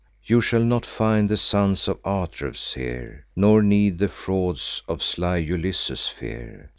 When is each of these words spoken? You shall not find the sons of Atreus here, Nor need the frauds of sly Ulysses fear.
You 0.23 0.41
shall 0.41 0.63
not 0.63 0.83
find 0.83 1.29
the 1.29 1.37
sons 1.37 1.87
of 1.87 1.99
Atreus 2.03 2.73
here, 2.73 3.27
Nor 3.35 3.61
need 3.61 3.99
the 3.99 4.09
frauds 4.09 4.81
of 4.87 5.03
sly 5.03 5.37
Ulysses 5.37 6.07
fear. 6.07 6.69